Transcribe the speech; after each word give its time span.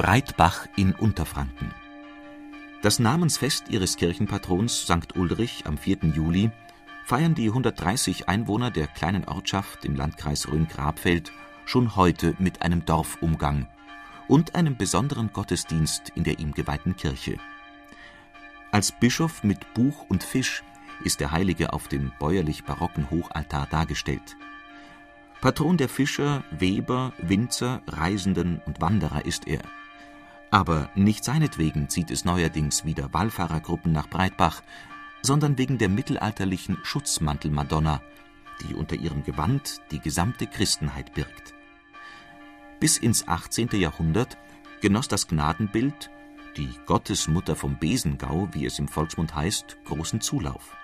Breitbach 0.00 0.66
in 0.76 0.94
Unterfranken. 0.94 1.74
Das 2.80 3.00
Namensfest 3.00 3.68
ihres 3.68 3.98
Kirchenpatrons 3.98 4.84
St. 4.84 5.14
Ulrich 5.14 5.64
am 5.66 5.76
4. 5.76 5.98
Juli 6.14 6.50
feiern 7.04 7.34
die 7.34 7.48
130 7.48 8.26
Einwohner 8.26 8.70
der 8.70 8.86
kleinen 8.86 9.26
Ortschaft 9.26 9.84
im 9.84 9.94
Landkreis 9.94 10.48
Rhön-Grabfeld 10.48 11.32
schon 11.66 11.96
heute 11.96 12.34
mit 12.38 12.62
einem 12.62 12.86
Dorfumgang 12.86 13.66
und 14.26 14.54
einem 14.54 14.78
besonderen 14.78 15.34
Gottesdienst 15.34 16.12
in 16.14 16.24
der 16.24 16.38
ihm 16.38 16.54
geweihten 16.54 16.96
Kirche. 16.96 17.36
Als 18.70 18.92
Bischof 18.92 19.44
mit 19.44 19.74
Buch 19.74 20.06
und 20.08 20.24
Fisch 20.24 20.62
ist 21.04 21.20
der 21.20 21.30
Heilige 21.30 21.74
auf 21.74 21.88
dem 21.88 22.10
bäuerlich-barocken 22.18 23.10
Hochaltar 23.10 23.66
dargestellt. 23.66 24.38
Patron 25.42 25.76
der 25.76 25.90
Fischer, 25.90 26.42
Weber, 26.50 27.12
Winzer, 27.18 27.82
Reisenden 27.86 28.62
und 28.64 28.80
Wanderer 28.80 29.26
ist 29.26 29.46
er. 29.46 29.60
Aber 30.50 30.90
nicht 30.94 31.24
seinetwegen 31.24 31.88
zieht 31.88 32.10
es 32.10 32.24
neuerdings 32.24 32.84
wieder 32.84 33.12
Wallfahrergruppen 33.12 33.92
nach 33.92 34.08
Breitbach, 34.08 34.62
sondern 35.22 35.58
wegen 35.58 35.78
der 35.78 35.88
mittelalterlichen 35.88 36.78
Schutzmantelmadonna, 36.82 38.02
die 38.62 38.74
unter 38.74 38.96
ihrem 38.96 39.22
Gewand 39.22 39.80
die 39.90 40.00
gesamte 40.00 40.46
Christenheit 40.46 41.14
birgt. 41.14 41.54
Bis 42.80 42.96
ins 42.96 43.28
18. 43.28 43.68
Jahrhundert 43.72 44.38
genoss 44.80 45.06
das 45.06 45.28
Gnadenbild, 45.28 46.10
die 46.56 46.70
Gottesmutter 46.86 47.54
vom 47.54 47.78
Besengau, 47.78 48.48
wie 48.52 48.66
es 48.66 48.78
im 48.78 48.88
Volksmund 48.88 49.34
heißt, 49.34 49.78
großen 49.84 50.20
Zulauf. 50.20 50.76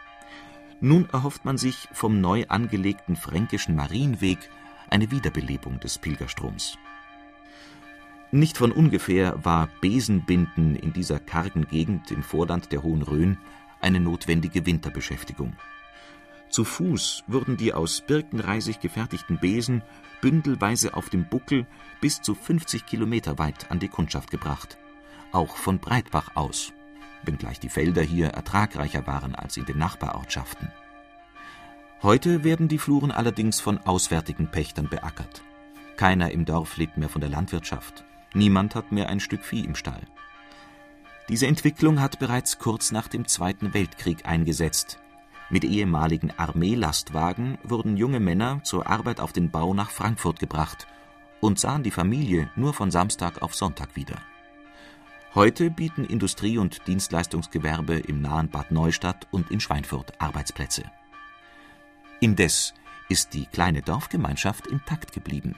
Nun 0.80 1.08
erhofft 1.10 1.44
man 1.44 1.56
sich 1.56 1.88
vom 1.92 2.20
neu 2.20 2.44
angelegten 2.48 3.16
fränkischen 3.16 3.74
Marienweg 3.74 4.50
eine 4.90 5.10
Wiederbelebung 5.10 5.80
des 5.80 5.98
Pilgerstroms. 5.98 6.78
Nicht 8.32 8.58
von 8.58 8.72
ungefähr 8.72 9.44
war 9.44 9.68
Besenbinden 9.80 10.74
in 10.74 10.92
dieser 10.92 11.20
kargen 11.20 11.68
Gegend 11.68 12.10
im 12.10 12.22
Vorland 12.22 12.72
der 12.72 12.82
Hohen 12.82 13.02
Rhön 13.02 13.38
eine 13.80 14.00
notwendige 14.00 14.66
Winterbeschäftigung. 14.66 15.54
Zu 16.48 16.64
Fuß 16.64 17.24
wurden 17.26 17.56
die 17.56 17.72
aus 17.72 18.00
Birkenreisig 18.00 18.80
gefertigten 18.80 19.38
Besen 19.38 19.82
bündelweise 20.20 20.94
auf 20.94 21.08
dem 21.08 21.28
Buckel 21.28 21.66
bis 22.00 22.20
zu 22.20 22.34
50 22.34 22.86
Kilometer 22.86 23.38
weit 23.38 23.70
an 23.70 23.78
die 23.78 23.88
Kundschaft 23.88 24.30
gebracht, 24.30 24.78
auch 25.32 25.56
von 25.56 25.78
Breitbach 25.78 26.30
aus, 26.34 26.72
wenngleich 27.24 27.60
die 27.60 27.68
Felder 27.68 28.02
hier 28.02 28.28
ertragreicher 28.28 29.06
waren 29.06 29.34
als 29.34 29.56
in 29.56 29.66
den 29.66 29.78
Nachbarortschaften. 29.78 30.72
Heute 32.02 32.44
werden 32.44 32.68
die 32.68 32.78
Fluren 32.78 33.10
allerdings 33.10 33.60
von 33.60 33.78
auswärtigen 33.78 34.50
Pächtern 34.50 34.88
beackert. 34.88 35.42
Keiner 35.96 36.30
im 36.30 36.44
Dorf 36.44 36.76
lebt 36.76 36.96
mehr 36.96 37.08
von 37.08 37.20
der 37.20 37.30
Landwirtschaft. 37.30 38.04
Niemand 38.36 38.74
hat 38.74 38.92
mehr 38.92 39.08
ein 39.08 39.18
Stück 39.18 39.46
Vieh 39.46 39.64
im 39.64 39.74
Stall. 39.74 40.02
Diese 41.30 41.46
Entwicklung 41.46 42.02
hat 42.02 42.18
bereits 42.18 42.58
kurz 42.58 42.92
nach 42.92 43.08
dem 43.08 43.26
Zweiten 43.26 43.72
Weltkrieg 43.72 44.26
eingesetzt. 44.26 44.98
Mit 45.48 45.64
ehemaligen 45.64 46.30
Armeelastwagen 46.36 47.56
wurden 47.62 47.96
junge 47.96 48.20
Männer 48.20 48.60
zur 48.62 48.88
Arbeit 48.88 49.20
auf 49.20 49.32
den 49.32 49.50
Bau 49.50 49.72
nach 49.72 49.90
Frankfurt 49.90 50.38
gebracht 50.38 50.86
und 51.40 51.58
sahen 51.58 51.82
die 51.82 51.90
Familie 51.90 52.50
nur 52.56 52.74
von 52.74 52.90
Samstag 52.90 53.40
auf 53.40 53.54
Sonntag 53.54 53.96
wieder. 53.96 54.20
Heute 55.34 55.70
bieten 55.70 56.04
Industrie- 56.04 56.58
und 56.58 56.86
Dienstleistungsgewerbe 56.86 57.94
im 57.94 58.20
nahen 58.20 58.50
Bad 58.50 58.70
Neustadt 58.70 59.26
und 59.30 59.50
in 59.50 59.60
Schweinfurt 59.60 60.12
Arbeitsplätze. 60.20 60.82
Indes 62.20 62.74
ist 63.08 63.32
die 63.32 63.46
kleine 63.46 63.80
Dorfgemeinschaft 63.80 64.66
intakt 64.66 65.12
geblieben. 65.12 65.54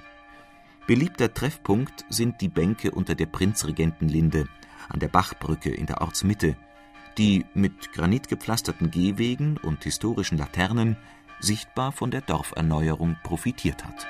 Beliebter 0.88 1.34
Treffpunkt 1.34 2.06
sind 2.09 2.41
die 2.41 2.49
Bänke 2.49 2.93
unter 2.93 3.15
der 3.15 3.26
Prinzregentenlinde 3.26 4.47
an 4.88 4.99
der 4.99 5.09
Bachbrücke 5.09 5.69
in 5.69 5.84
der 5.84 6.00
Ortsmitte, 6.00 6.56
die 7.19 7.44
mit 7.53 7.93
granitgepflasterten 7.93 8.91
Gehwegen 8.91 9.59
und 9.59 9.84
historischen 9.84 10.38
Laternen 10.38 10.97
sichtbar 11.41 11.93
von 11.93 12.10
der 12.10 12.22
Dorferneuerung 12.22 13.16
profitiert 13.22 13.84
hat 13.84 14.06